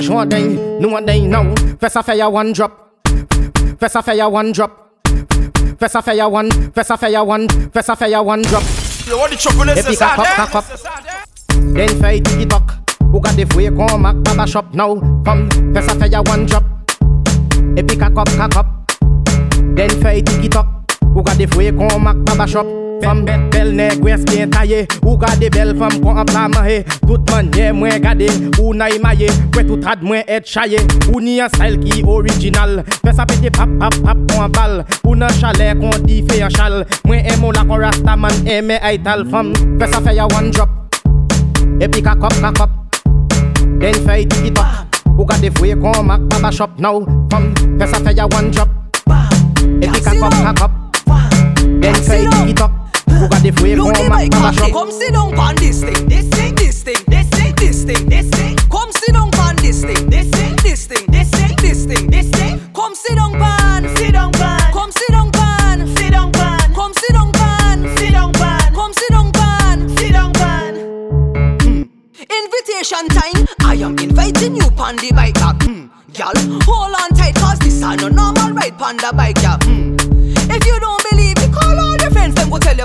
Candela. 0.00 0.06
Pas 0.06 0.06
joint 0.06 0.26
day, 0.26 0.58
nous 0.80 0.88
on 0.90 1.00
day 1.02 1.20
now. 1.20 1.44
Fais 1.80 1.88
ça 1.88 2.02
fait 2.02 2.16
ya 2.16 2.28
one 2.28 2.52
drop. 2.52 2.72
Ça 3.88 4.02
fait 4.02 4.22
one 4.22 4.52
drop. 4.52 4.70
Ça 5.88 6.02
fait 6.02 6.22
one. 6.22 6.48
Ça 6.82 6.96
fait 6.96 7.16
one. 7.18 7.46
Ça 7.82 7.96
fait 7.96 8.16
one 8.16 8.42
drop. 8.42 8.62
Yo, 9.08 9.16
what 9.16 9.28
the 9.30 9.36
trouble 9.38 9.68
is 9.70 9.78
Et 9.78 9.82
puis 9.82 9.92
this 9.96 10.02
out 10.02 10.10
kakop, 10.16 10.24
there? 10.24 10.46
kakop. 10.46 10.64
Den 11.74 11.88
fay 12.00 12.20
TikTok. 12.22 12.62
Ou 13.12 13.20
ka 13.20 13.32
defouye 13.32 13.70
kon 13.74 13.98
mak 13.98 14.16
baba 14.22 14.46
shop 14.46 14.66
now. 14.74 15.00
Ça 15.74 15.94
fait 15.98 16.08
ya 16.10 16.20
one 16.20 16.46
drop. 16.46 16.62
Et 17.76 17.82
puis 17.82 17.96
kakop, 17.98 18.28
kakop. 18.36 18.66
Den 19.74 19.90
fay 20.02 20.22
TikTok. 20.22 20.66
Ou 21.16 21.22
ka 21.22 21.34
defouye 21.34 21.72
kon 21.72 21.98
mak 21.98 22.16
baba 22.18 22.46
shop. 22.46 22.66
Fam 23.02 23.24
bet 23.24 23.40
bel 23.52 23.72
neg 23.74 24.02
wes 24.04 24.24
bien 24.28 24.50
taillé. 24.50 24.86
Ou 25.04 25.16
gade 25.18 25.48
bel 25.54 25.72
fam 25.78 25.94
kon 26.02 26.18
an 26.20 26.26
pla 26.28 26.46
mahe. 26.52 26.80
Tout 27.06 27.22
manye 27.30 27.70
mwen 27.72 28.02
gade 28.02 28.28
Ou 28.60 28.74
na 28.76 28.90
imaye 28.92 29.30
Kwe 29.54 29.64
tout 29.68 29.84
rad 29.86 30.02
mwen 30.04 30.22
et 30.26 30.44
chaye. 30.44 30.80
Ou 31.08 31.20
ni 31.20 31.38
an 31.40 31.48
style 31.54 31.80
ki 31.80 32.02
original. 32.04 32.82
Fè 33.00 33.14
sa 33.16 33.26
pete 33.28 33.52
pap 33.56 33.72
pap 33.80 33.96
pap 34.04 34.20
kon 34.30 34.44
an 34.44 34.52
bal. 34.56 34.76
Ou 35.04 35.16
nan 35.18 35.32
chalet 35.40 35.78
kon 35.80 35.96
di 36.04 36.20
fe 36.28 36.42
an 36.44 36.52
chal. 36.54 36.82
Mwen 37.08 37.24
emo 37.32 37.52
la 37.56 37.64
kon 37.68 37.80
rasta 37.84 38.16
man 38.16 38.36
eme 38.46 38.80
ay 38.82 39.00
tal 39.04 39.24
fam. 39.30 39.54
Fè 39.80 39.88
sa 39.92 40.02
fè 40.04 40.16
ya 40.18 40.28
one 40.36 40.52
drop. 40.52 40.76
E 41.80 41.88
pi 41.88 42.02
kakop 42.04 42.36
kakop 42.42 42.76
Den 43.80 43.96
fè 44.04 44.20
tiki 44.28 44.52
top. 44.52 45.00
Ou 45.16 45.24
gade 45.28 45.52
fwe 45.56 45.72
kon 45.80 46.04
mak 46.08 46.28
baba 46.28 46.52
shop 46.52 46.76
now 46.78 47.00
Fam. 47.32 47.52
Fè 47.80 47.88
sa 47.88 48.02
fè 48.04 48.16
ya 48.16 48.28
one 48.36 48.52
drop. 48.52 48.68
E 49.80 49.88
pi 49.88 50.04
kakop 50.04 50.36
kakop 50.44 50.76
Den 51.80 51.96
fè 52.04 52.20
tiki 52.28 52.54
top 52.54 52.79
Ou 53.30 53.36
gade 53.36 53.52
fwe 53.52 53.76
Look 53.76 53.94
kon 53.94 54.02
the 54.02 54.08
mak 54.08 54.22
mic 54.22 54.30
baba 54.32 54.48
up. 54.48 54.54
shop 54.54 54.72
Come 54.72 54.90
sit 54.90 55.12
down 55.12 55.38
on 55.38 55.54
this 55.56 55.80
thing, 55.80 56.08
this 56.08 56.26
thing, 56.28 56.54
this 56.56 56.82
thing, 56.82 57.04
this 57.06 57.28
thing, 57.28 57.54
this 57.54 57.84
thing, 57.84 58.08
this 58.08 58.28
thing. 58.30 58.56
Come 58.68 58.90
sit 58.92 59.14
down 59.14 59.30
on 59.38 59.56
this 59.56 59.82
thing, 59.84 60.10
this 60.10 60.28
thing, 60.30 60.56
this 60.56 60.86
thing, 60.86 61.06
this 61.06 61.30
thing, 61.30 61.56
this 61.62 61.84
thing, 61.86 62.10
this 62.10 62.28
thing. 62.30 62.60
Come 62.74 62.94
sit 62.94 63.14
down 63.16 63.32
pan, 63.32 63.88
sit 63.96 64.12
down 64.12 64.32
pan. 64.32 64.72
Come 64.72 64.90
sit 64.90 65.10
down 65.10 65.30
pan, 65.30 65.86
sit 65.96 66.10
down 66.10 66.32
pan. 66.32 66.74
Come 66.74 66.92
sit 66.94 67.12
down 67.12 67.32
pan, 67.32 67.96
sit 67.96 68.12
down 68.12 68.32
pan. 68.32 68.74
Come 68.74 68.92
sit 68.92 69.10
down 69.10 69.32
pan, 69.32 69.88
sit 69.96 70.12
down 70.12 70.32
pan. 70.32 70.74
Invitation 72.18 73.06
time. 73.14 73.46
I 73.60 73.74
am 73.76 73.98
inviting 73.98 74.56
you 74.56 74.66
on 74.78 74.96
the 74.96 75.12
bike. 75.14 75.38
Hmm. 75.62 75.86
Girl, 76.12 76.34
hold 76.66 76.94
on 77.00 77.10
tight, 77.16 77.34
cause 77.36 77.58
this 77.60 77.74
is 77.74 77.80
no 77.80 78.08
normal 78.08 78.50
ride 78.52 78.80
on 78.82 78.96
the 78.96 79.12
bike, 79.14 79.38
yeah. 79.42 79.56
Hmm. 79.62 79.99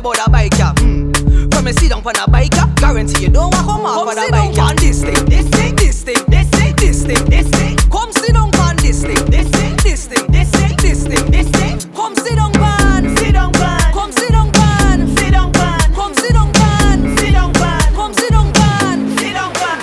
About 0.06 0.22
the 0.24 0.30
bike, 0.32 0.53
yeah. 0.60 0.72
Hmm. 0.78 1.10
From 1.49 1.66
a 1.66 1.74
sit 1.74 1.89
down 1.89 2.06
on 2.06 2.16
a 2.16 2.30
bike, 2.30 2.53
yeah. 2.53 2.70
Guarantee 2.76 3.24
you 3.24 3.30
don't 3.32 3.51
want 3.51 3.66
come 3.66 3.88
off 3.88 4.08
on 4.08 4.14
the 4.14 4.28
bike, 4.30 4.56
yeah. 4.56 4.72
this 4.76 5.01
thing, 5.01 5.26
this 5.26 5.47
thing, 5.49 5.76
this 5.76 6.03
thing, 6.03 6.24
this 6.28 6.47
thing, 6.47 6.76
this 6.76 7.03
thing, 7.03 7.26
this 7.26 7.49
thing. 7.49 7.76
Come 7.89 8.12
sit 8.12 8.36
down 8.36 8.53
on 8.53 8.76
this 8.76 9.01
thing, 9.01 9.26
this 9.26 9.49
thing, 9.49 9.76
this 9.78 10.06
thing, 10.06 10.28
this 10.30 10.51
thing, 10.51 10.78
this 10.78 11.08
thing, 11.08 11.32
this 11.32 11.49
thing. 11.49 11.80
Come 11.95 12.14
sit 12.14 12.36
down 12.36 12.56
on, 12.56 13.18
sit 13.18 13.34
down 13.34 13.56
on. 13.56 13.93
Come 13.93 14.12
sit 14.12 14.30
down 14.30 14.51
on, 14.53 15.08
sit 15.18 15.32
down 15.32 15.51
on. 15.58 15.93
Come 15.95 16.14
sit 16.14 16.34
down 16.34 16.51
on, 16.53 17.18
sit 17.18 17.32
down 17.34 17.58
on. 17.58 17.93
Come 17.97 18.14
sit 18.14 18.30
down 18.30 18.45
on, 18.45 19.18
sit 19.18 19.34
down 19.34 19.58
on. 19.58 19.82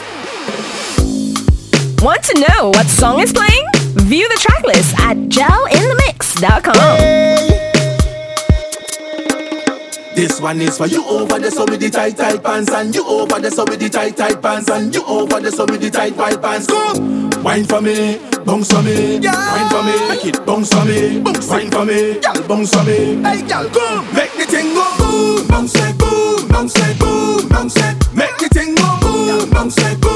Want 1.99 2.23
to 2.31 2.39
know 2.47 2.70
what 2.70 2.87
song 2.87 3.18
is 3.18 3.33
playing? 3.33 3.66
View 4.07 4.29
the 4.29 4.39
tracklist 4.39 4.95
at 5.01 5.16
jelinthemix.com. 5.35 7.62
This 10.15 10.41
one 10.41 10.61
is 10.61 10.77
for 10.77 10.87
you 10.87 11.05
over 11.07 11.39
the 11.39 11.51
so 11.51 11.65
with 11.65 11.81
the 11.81 11.91
tight 11.91 12.17
tight 12.17 12.43
pants 12.43 12.71
and 12.71 12.95
you 12.95 13.07
over 13.07 13.41
the 13.41 13.51
so 13.51 13.65
with 13.65 13.81
the 13.81 13.89
tight 13.89 14.17
tight 14.17 14.43
pants 14.43 14.69
and 14.69 14.95
you 14.95 15.05
over 15.07 15.41
the 15.41 15.51
so 15.51 15.65
with 15.65 15.81
the 15.81 15.91
tight 15.91 16.15
white 16.17 16.41
pants. 16.41 16.67
Go, 16.67 16.93
wine 17.43 17.65
for 17.65 17.81
me, 17.81 18.19
bounce 18.45 18.71
for 18.71 18.83
me, 18.83 19.19
wine 19.19 19.69
for 19.71 19.83
me, 19.83 19.95
make 20.09 20.25
it 20.27 20.45
bounce 20.47 20.69
for 20.73 20.85
me, 20.85 21.19
bounce 21.21 21.49
wine 21.49 21.71
for 21.71 21.85
me, 21.85 22.21
gal 22.21 22.43
bounce 22.47 22.75
for 22.75 22.85
me. 22.85 23.17
Hey 23.25 23.43
gal, 23.49 23.69
go, 23.71 24.03
make 24.13 24.33
the 24.37 24.45
thing 24.45 24.75
go 24.75 24.85
boom, 24.99 25.49
bounce 25.49 25.75
it, 25.75 25.99
boom, 25.99 26.49
bounce 26.49 26.77
it, 26.77 26.99
boom, 26.99 27.49
bounce 27.49 27.77
it, 27.77 27.97
make 28.15 28.37
the 28.37 28.49
thing 28.53 28.75
go 28.75 28.99
boom, 29.01 29.51
bounce 29.51 29.79
it, 29.79 30.01
boom, 30.01 30.12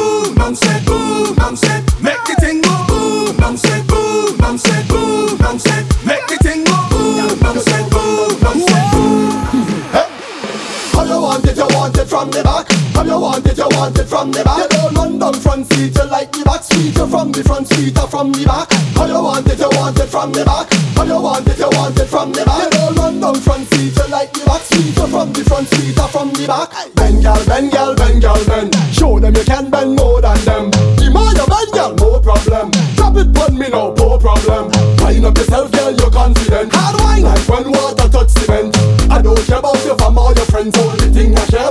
want 13.36 13.52
it, 13.52 13.58
you 13.58 13.68
want 13.76 13.98
it 13.98 14.08
from 14.08 14.32
the 14.32 14.42
back. 14.44 14.58
You 14.58 14.68
don't 14.68 14.94
run 14.94 15.18
down 15.18 15.34
front 15.34 15.66
seat, 15.72 15.94
you 15.94 16.06
like 16.08 16.32
the 16.32 16.42
back 16.44 16.62
seat. 16.62 16.96
You 16.96 17.06
from 17.06 17.32
the 17.32 17.42
front 17.44 17.68
seat 17.68 17.98
or 17.98 18.08
from 18.08 18.32
the 18.32 18.44
back. 18.44 18.72
How 18.96 19.06
you 19.06 19.20
want 19.20 19.48
it, 19.48 19.58
you 19.58 19.68
want 19.76 19.98
it 19.98 20.08
from 20.08 20.32
the 20.32 20.44
back. 20.44 20.72
How 20.96 21.04
you 21.04 21.20
want 21.20 21.48
it, 21.48 21.58
you 21.58 21.68
want 21.76 21.98
it 21.98 22.08
from 22.08 22.32
the 22.32 22.44
back. 22.44 22.64
You 22.64 22.70
don't 22.70 22.96
run 22.96 23.20
down 23.20 23.36
front 23.40 23.68
seat, 23.68 23.92
you 23.92 24.08
like 24.08 24.32
the 24.32 24.40
back 24.46 24.62
seat. 24.64 24.96
You 24.96 25.06
from 25.06 25.32
the 25.32 25.42
front 25.44 25.68
seat 25.68 25.98
or 25.98 26.08
from 26.08 26.32
the 26.32 26.46
back. 26.48 26.72
Bend, 26.96 27.22
gal, 27.22 27.40
bend, 27.44 27.72
gal, 27.72 27.92
bend, 27.94 28.22
gal, 28.22 28.40
bend. 28.46 28.72
Show 28.92 29.20
them 29.20 29.34
you 29.36 29.44
can 29.44 29.68
bend 29.68 29.96
more 29.96 30.20
than 30.24 30.40
them. 30.48 30.70
The 30.96 31.12
more 31.12 31.32
you 31.36 31.46
bend, 31.46 31.70
gal, 31.76 31.92
no 31.92 32.16
problem. 32.20 32.72
Drop 32.96 33.16
it 33.20 33.36
on 33.36 33.52
me 33.52 33.68
now, 33.68 33.92
no 34.00 34.16
problem. 34.16 34.72
Wind 35.04 35.28
up 35.28 35.36
yourself, 35.36 35.68
girl, 35.72 35.92
you're 35.92 36.10
confident. 36.10 36.72
Hard 36.72 36.96
wine, 37.04 37.24
like 37.28 37.44
when 37.48 37.68
water 37.68 38.08
touch 38.08 38.32
cement. 38.32 38.72
I 39.12 39.20
don't 39.20 39.38
care 39.44 39.60
about 39.60 39.76
your 39.84 39.96
fam 40.00 40.16
or 40.16 40.32
your 40.32 40.48
friends. 40.48 40.72
Only 40.80 41.12
thing 41.12 41.36
I 41.36 41.44
care 41.52 41.68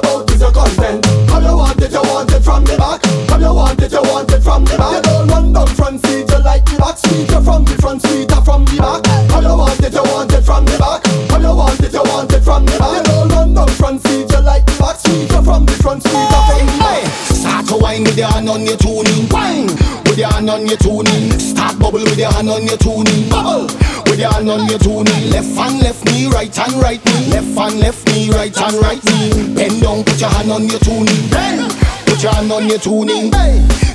it, 3.85 3.91
you 3.91 4.01
want 4.01 4.31
it 4.31 4.41
from 4.41 4.65
the 4.65 4.77
back. 4.77 4.95
You 4.95 5.01
don't 5.01 5.27
run 5.27 5.53
down 5.53 5.67
front 5.77 6.01
seat, 6.05 6.25
you 6.25 6.39
like 6.41 6.65
the 6.65 6.77
back 6.77 6.97
seat. 6.97 7.29
You're 7.29 7.41
from 7.41 7.63
the 7.65 7.75
front 7.77 8.01
seat, 8.01 8.31
or 8.33 8.41
from 8.41 8.65
the 8.65 8.77
back. 8.81 9.05
How 9.29 9.41
you 9.41 9.55
want 9.55 9.79
it, 9.79 9.93
you 9.93 10.03
want 10.03 10.33
it 10.33 10.41
from 10.41 10.65
the 10.65 10.75
back. 10.81 11.05
How 11.29 11.37
you 11.37 11.53
want 11.53 11.79
it, 11.79 11.93
you 11.93 12.03
want 12.03 12.33
it 12.33 12.41
from 12.41 12.65
the 12.65 12.75
back. 12.81 12.97
You 12.97 13.03
don't 13.05 13.29
run 13.29 13.53
down 13.53 13.69
front 13.77 14.01
seat, 14.01 14.25
you 14.25 14.41
like 14.41 14.65
the 14.65 14.75
back 14.81 14.97
seat. 14.97 15.29
You're 15.29 15.45
from 15.45 15.65
the 15.65 15.75
front 15.77 16.01
seat, 16.03 16.29
or 16.33 16.41
from 16.49 16.65
the 16.65 16.75
back. 16.81 17.05
Start 17.29 17.65
to 17.69 17.75
wine 17.77 18.03
with 18.03 18.17
your 18.17 18.27
hand 18.27 18.49
on 18.49 18.65
your 18.65 18.77
tuning. 18.77 19.29
Wine 19.29 19.69
with 20.05 20.17
your 20.17 20.33
hand 20.33 20.49
on 20.49 20.65
your 20.65 20.81
tuning. 20.81 21.37
Start 21.37 21.77
bubble 21.77 22.01
with 22.01 22.17
your 22.17 22.33
hand 22.33 22.49
on 22.49 22.65
your 22.65 22.77
tuning. 22.81 23.29
Bubble 23.29 23.69
with 24.09 24.19
your 24.19 24.33
hand 24.33 24.49
on 24.49 24.65
your 24.65 24.81
tuning. 24.81 25.29
Left 25.29 25.53
and 25.61 25.77
left 25.79 26.01
knee, 26.09 26.25
right 26.33 26.53
and 26.57 26.73
right 26.81 27.01
knee. 27.05 27.29
Left 27.29 27.53
and 27.53 27.75
left 27.79 28.01
knee, 28.09 28.33
right 28.33 28.55
and 28.55 28.75
right 28.81 29.03
knee. 29.05 29.53
Bend 29.53 29.81
down, 29.81 30.03
put 30.03 30.19
your 30.19 30.33
hand 30.33 30.49
on 30.51 30.65
your 30.65 30.81
tuning. 30.81 31.29
Bend. 31.29 31.94
John 32.17 32.49
on 32.51 32.69
your 32.69 32.79
tuning. 32.79 33.31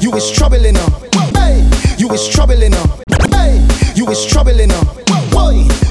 You 0.01 0.13
is 0.15 0.31
troubling 0.31 0.75
her. 0.75 0.89
You 1.99 2.11
is 2.13 2.29
troubling 2.29 2.73
her. 2.73 2.87
You 3.95 4.09
is 4.09 4.27
troubling 4.27 4.71
her. 4.71 4.83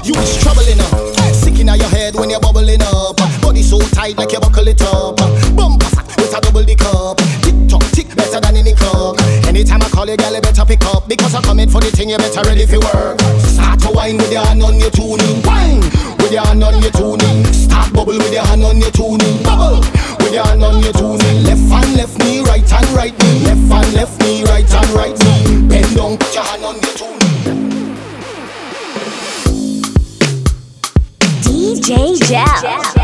You 0.04 0.14
is 0.14 0.42
troubling 0.42 0.78
her. 0.78 1.32
Sick 1.32 1.58
in 1.58 1.66
your 1.66 1.88
head 1.88 2.14
when 2.14 2.30
you're 2.30 2.40
bubbling 2.40 2.82
up. 2.82 3.16
Body 3.42 3.62
so 3.62 3.78
tight 3.78 4.16
like 4.16 4.32
you 4.32 4.40
buckle 4.40 4.68
it 4.68 4.80
up. 4.82 5.16
Bump 5.56 5.82
with 6.16 6.34
a 6.34 6.40
double 6.40 6.64
the 6.64 6.74
cup. 6.76 7.18
Tick 7.42 7.54
tock, 7.68 7.82
tick 7.92 8.14
better 8.14 8.40
than 8.40 8.56
any 8.56 8.74
clock. 8.74 9.20
Anytime 9.46 9.82
I 9.82 9.88
call 9.88 10.08
you, 10.08 10.16
girl, 10.16 10.34
you 10.34 10.40
better 10.40 10.64
pick 10.64 10.84
up 10.86 11.08
because 11.08 11.34
I'm 11.34 11.42
coming 11.42 11.68
for 11.68 11.80
the 11.80 11.90
thing. 11.90 12.10
You 12.10 12.18
better 12.18 12.42
ready 12.48 12.66
for 12.66 12.78
work. 12.78 13.20
Start 13.40 13.80
to 13.80 13.90
wine 13.90 14.16
with 14.16 14.32
your 14.32 14.44
hand 14.44 14.62
on 14.62 14.78
your 14.78 14.90
tuning. 14.90 15.42
Wine 15.42 15.80
with 16.18 16.32
your 16.32 16.44
hand 16.46 16.62
on 16.62 16.80
your 16.80 16.92
tuning. 16.92 17.49
Bubble 17.92 18.18
with 18.18 18.32
your 18.32 18.44
hand 18.44 18.64
on 18.64 18.80
your 18.80 18.90
tune. 18.90 19.18
Bubble 19.42 19.80
with 20.18 20.32
your 20.32 20.44
hand 20.44 20.62
on 20.62 20.80
your 20.82 20.92
tune. 20.92 21.18
Left 21.44 21.60
hand, 21.72 21.96
left 21.96 22.18
knee, 22.20 22.40
right 22.42 22.68
hand, 22.68 22.88
right 22.90 23.16
knee. 23.18 23.40
Left 23.44 23.72
hand, 23.72 23.92
left 23.94 24.20
knee, 24.20 24.44
right 24.44 24.68
hand, 24.68 24.90
right 24.90 25.16
knee. 25.24 25.68
Bend 25.68 25.96
down, 25.96 26.16
put 26.18 26.34
your 26.34 26.44
hand 26.44 26.64
on 26.64 26.74
your 26.80 26.94
tune. 26.94 27.18
DJ 31.42 32.18
Jel. 32.28 32.99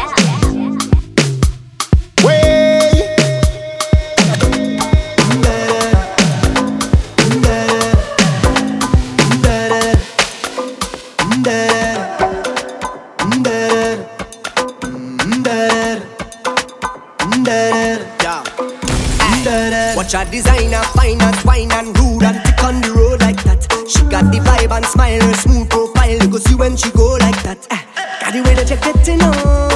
designer, 20.31 20.83
fine 20.95 21.21
and 21.21 21.37
fine 21.39 21.73
and 21.73 21.99
rude 21.99 22.23
and 22.23 22.45
tick 22.45 22.63
on 22.65 22.81
the 22.81 22.93
road 22.93 23.21
like 23.21 23.43
that. 23.45 23.63
She 23.89 24.03
got 24.05 24.33
the 24.33 24.39
vibe 24.39 24.75
and 24.77 24.85
smile, 24.87 25.21
her 25.21 25.35
smooth 25.35 25.71
profile. 25.71 26.11
You 26.11 26.29
go 26.29 26.39
see 26.39 26.55
when 26.55 26.77
she 26.77 26.91
go 26.91 27.17
like 27.21 27.41
that. 27.43 27.67
Ah, 27.71 27.85
got 28.21 28.33
the 28.33 28.43
way 28.43 28.55
that 28.55 28.69
you're 28.71 28.81
getting 28.81 29.23
on. 29.23 29.76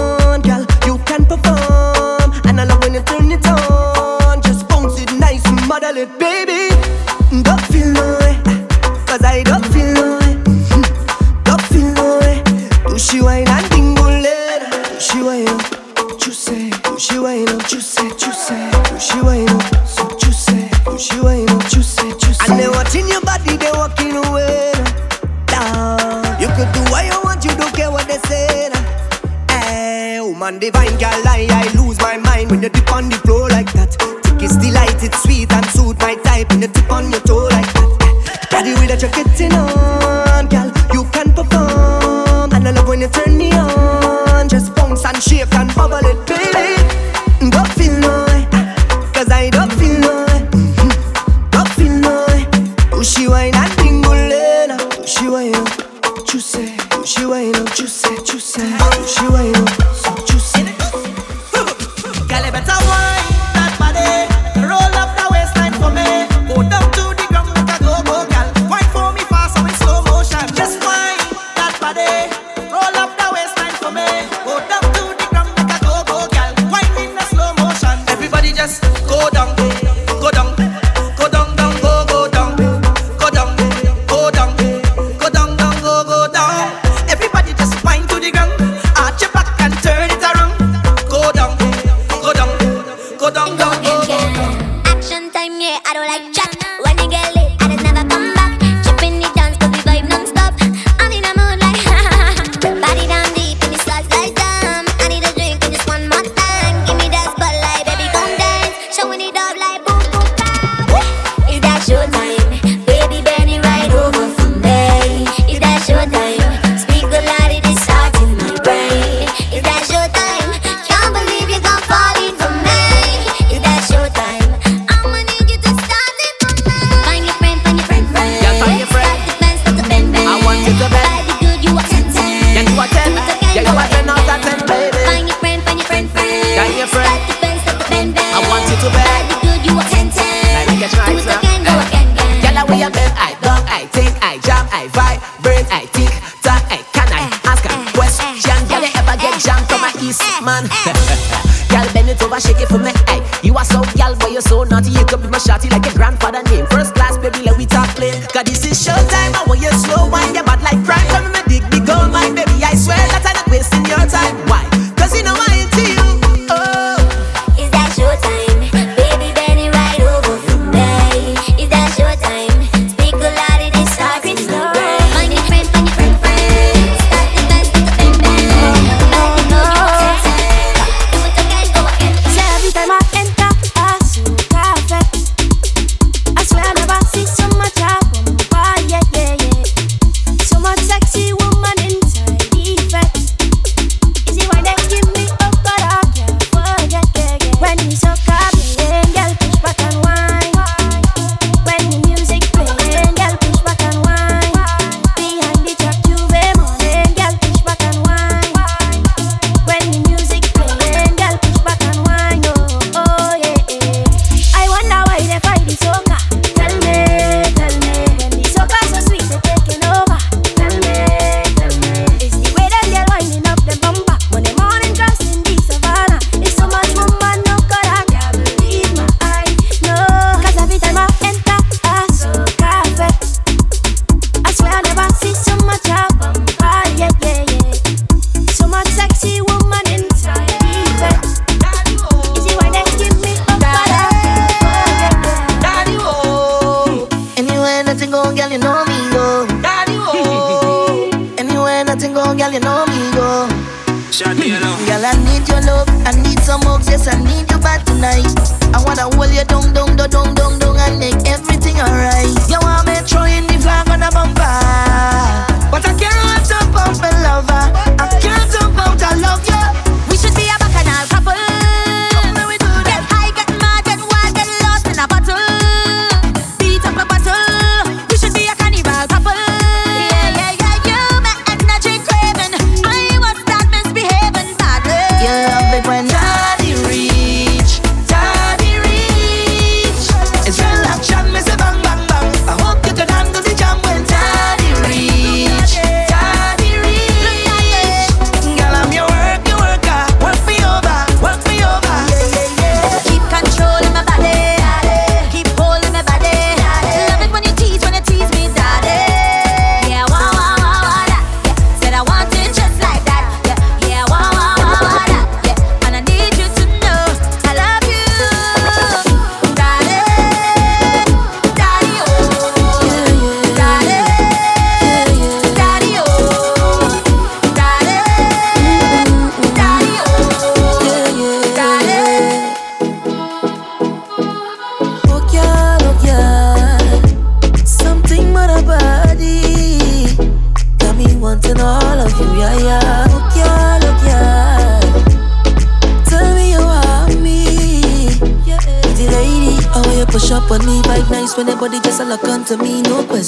shake 152.41 152.61
it 152.61 152.69
for 152.69 152.79
me. 152.79 152.93
Ay, 153.07 153.21
you 153.43 153.55
are 153.57 153.65
so 153.65 153.83
gal, 153.95 154.17
but 154.17 154.33
you're 154.33 154.43
so 154.43 154.65
naughty. 154.65 154.91
You 154.91 155.05
could 155.05 155.23
be 155.23 155.29
my 155.29 155.39
shotty 155.39 155.71
like 155.71 155.85
your 155.85 155.95
grandfather 155.95 156.43
name. 156.51 156.67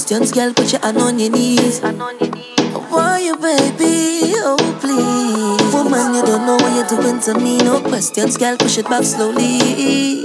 Questions, 0.02 0.32
girl, 0.32 0.52
put 0.52 0.72
your 0.72 0.80
hand 0.80 0.98
on 0.98 1.16
your 1.16 1.30
knees. 1.30 1.80
Why 1.80 3.20
you, 3.20 3.36
baby? 3.36 4.34
Oh, 4.42 4.58
please. 4.80 5.72
Woman, 5.72 6.14
you 6.16 6.22
don't 6.22 6.44
know 6.44 6.56
what 6.56 6.74
you're 6.74 7.00
doing 7.00 7.20
to 7.20 7.34
me. 7.38 7.58
No 7.58 7.80
questions, 7.80 8.36
girl, 8.36 8.56
push 8.56 8.78
it 8.78 8.86
back 8.86 9.04
slowly. 9.04 10.22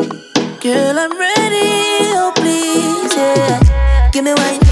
Girl, 0.62 0.98
I'm 0.98 1.16
ready. 1.16 2.10
Oh, 2.18 2.32
please, 2.36 3.16
yeah. 3.16 4.10
Give 4.12 4.24
me 4.24 4.34
wine, 4.34 4.67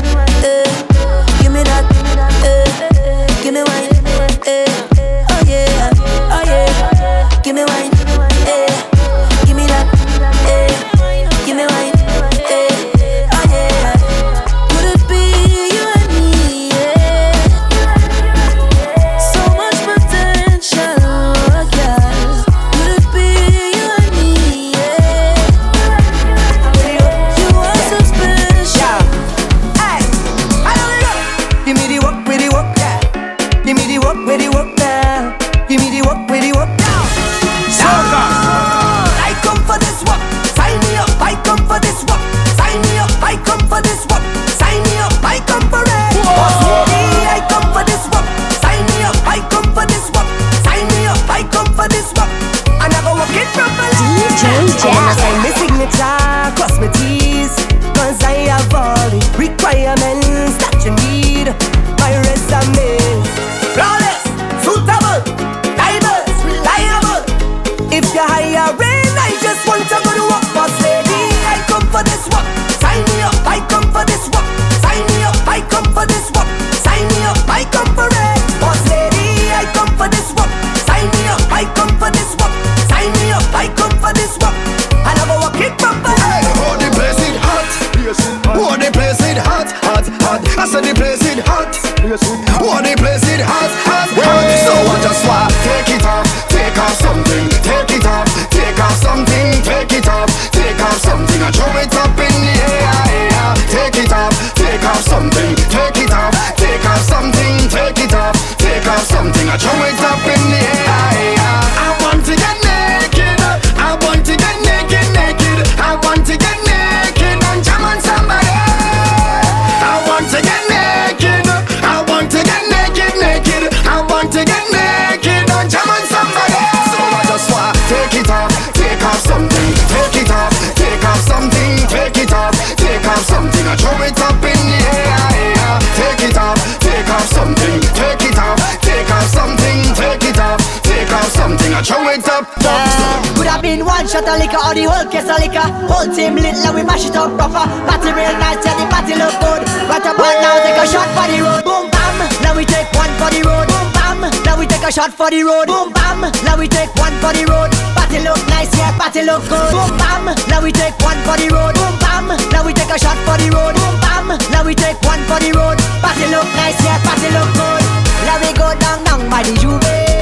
shot 144.16 144.32
of 144.32 144.40
liquor 144.40 144.62
or 144.64 144.72
the 144.72 144.84
whole 144.88 145.08
case 145.12 145.28
of 145.28 145.40
liquor. 145.44 145.68
Whole 145.92 146.08
team 146.08 146.40
lit, 146.40 146.56
like 146.64 146.72
we 146.72 146.84
mash 146.88 147.04
it 147.04 147.16
up 147.20 147.36
proper. 147.36 147.68
Party 147.84 148.16
real 148.16 148.36
nice, 148.40 148.64
yeah, 148.64 148.80
the 148.80 148.88
party 148.88 149.14
look 149.20 149.36
good. 149.44 149.62
Right 149.92 150.06
about 150.08 150.36
now, 150.40 150.56
take 150.64 150.80
a 150.80 150.86
shot 150.88 151.10
for 151.12 151.28
the 151.28 151.44
road. 151.44 151.64
Boom 151.68 151.92
bam, 151.92 152.18
now 152.40 152.56
we 152.56 152.64
take 152.64 152.88
one 152.96 153.12
for 153.20 153.28
the 153.36 153.44
road. 153.44 153.68
Boom 153.68 153.88
bam, 153.92 154.24
now 154.48 154.56
we 154.56 154.64
take 154.72 154.88
a 154.88 154.92
shot 154.92 155.12
for 155.12 155.28
the 155.28 155.44
road. 155.44 155.68
Boom 155.68 155.92
bam, 155.92 156.24
now 156.48 156.56
we 156.56 156.72
take 156.72 156.92
one 156.96 157.12
for 157.20 157.36
the 157.36 157.44
road. 157.44 157.72
Party 157.92 158.24
look 158.24 158.40
nice, 158.48 158.72
yeah, 158.80 158.96
party 158.96 159.22
look 159.28 159.44
good. 159.52 159.72
Boom 159.76 159.92
bam, 160.00 160.32
now 160.48 160.64
we 160.64 160.72
take 160.72 160.96
one 161.04 161.20
for 161.28 161.36
the 161.36 161.52
road. 161.52 161.76
Boom 161.76 161.96
bam, 162.00 162.32
now 162.56 162.64
we 162.64 162.72
take 162.72 162.92
a 162.92 162.96
shot 162.96 163.20
for 163.28 163.36
the 163.36 163.52
road. 163.52 163.76
Boom 163.76 163.96
bam, 164.00 164.32
now 164.56 164.64
we 164.64 164.72
take 164.72 165.00
one 165.04 165.20
for 165.28 165.44
the 165.44 165.52
road. 165.52 165.76
Party 166.00 166.26
look 166.32 166.48
nice, 166.56 166.80
yeah, 166.88 167.04
party 167.04 167.28
look 167.36 167.52
good. 167.60 167.84
Now 168.24 168.40
we 168.40 168.50
go 168.56 168.72
down, 168.80 169.04
down 169.04 169.28
by 169.28 169.44
the 169.44 169.52
juve. 169.60 170.15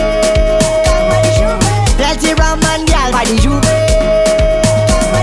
By 3.23 3.31
the 3.31 3.39
juve. 3.39 3.63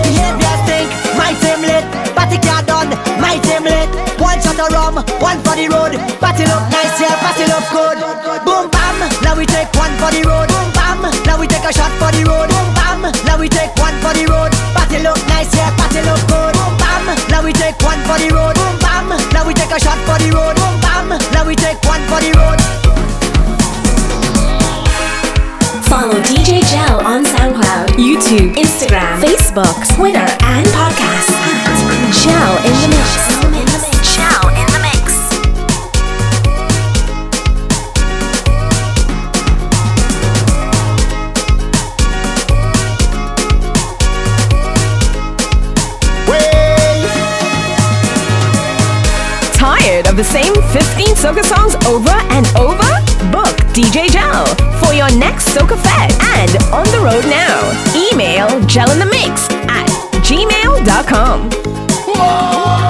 Behavior 0.01 0.57
stink, 0.64 0.88
my 1.20 1.32
team 1.36 1.61
lit. 1.61 1.84
Party 2.16 2.38
car 2.40 2.62
done, 2.64 2.88
my 3.20 3.36
team 3.44 3.64
lit. 3.64 3.88
One 4.16 4.40
shot 4.40 4.57
of 4.57 4.72
rum, 4.72 4.96
one 5.20 5.38
for 5.44 5.55
the 5.57 5.68
road. 5.68 5.92
Party 6.20 6.44
look 6.48 6.64
nice, 6.72 6.96
yeah, 7.01 7.16
party 7.20 7.44
look 7.44 7.64
good. 7.68 7.98
Boom 8.44 8.70
bam, 8.72 8.96
now 9.22 9.36
we 9.36 9.44
take 9.44 9.68
one 9.76 9.92
for 10.01 10.11
the 10.12 10.24
road. 10.24 10.48
Boom 10.48 10.68
bam, 10.72 11.03
now 11.28 11.36
we 11.38 11.46
take 11.46 11.64
a 11.64 11.72
shot 11.72 11.92
for 12.01 12.11
the 12.12 12.24
road. 12.24 12.48
Boom 12.48 12.68
bam, 12.72 13.03
now 13.28 13.36
we 13.38 13.48
take 13.48 13.74
one 13.76 13.96
for 14.01 14.12
the 14.16 14.24
road. 14.24 14.53
Party 14.72 14.98
look 15.05 15.20
nice, 15.28 15.53
yeah, 15.53 15.68
party 15.76 16.01
look 16.01 16.20
good. 16.24 16.55
Boom 16.57 16.72
bam, 16.80 17.05
now 17.28 17.44
we 17.44 17.53
take 17.53 17.76
one 17.84 18.01
for 18.09 18.16
the 18.16 18.32
road. 18.32 18.57
Boom 18.57 18.76
bam, 18.80 19.09
now 19.36 19.44
we 19.44 19.53
take 19.53 19.72
a 19.72 19.78
shot 19.80 20.01
for 20.09 20.16
the 20.16 20.32
road. 20.32 20.57
Boom 20.57 20.76
bam, 20.80 21.09
now 21.36 21.44
we 21.44 21.55
take 21.55 21.80
one 21.84 22.01
for 22.09 22.20
the 22.24 22.32
road. 22.32 22.49
YouTube, 28.31 28.55
Instagram, 28.55 29.20
Facebook, 29.20 29.97
Twitter, 29.97 30.18
and 30.18 30.64
podcasts 30.68 31.35
at 31.35 31.66
Jel 32.22 32.59
in 32.62 32.72
the 32.81 32.89
Mix. 32.95 33.11
Jel 34.14 34.49
in 34.55 34.66
the 34.70 34.78
Mix. 34.87 35.05
Tired 49.57 50.07
of 50.07 50.16
the 50.16 50.22
same 50.22 50.55
15 50.55 51.16
soca 51.16 51.43
songs 51.43 51.74
over 51.87 52.11
and 52.31 52.47
over? 52.57 52.89
DJ 53.72 54.10
Jel 54.10 54.46
for 54.82 54.92
your 54.92 55.10
next 55.16 55.48
Soca 55.48 55.78
Fest 55.80 56.20
and 56.38 56.50
on 56.72 56.84
the 56.90 56.98
road 56.98 57.24
now. 57.30 57.70
Email 57.94 58.48
jelinthemix 58.66 59.50
at 59.68 59.88
gmail.com. 60.24 61.50
Whoa! 62.06 62.89